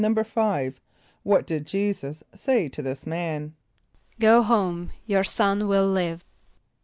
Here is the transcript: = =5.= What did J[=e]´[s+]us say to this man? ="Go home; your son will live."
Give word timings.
= 0.01 0.01
=5.= 0.01 0.73
What 1.21 1.45
did 1.45 1.67
J[=e]´[s+]us 1.67 2.23
say 2.33 2.67
to 2.69 2.81
this 2.81 3.05
man? 3.05 3.53
="Go 4.19 4.41
home; 4.41 4.89
your 5.05 5.23
son 5.23 5.67
will 5.67 5.87
live." 5.87 6.25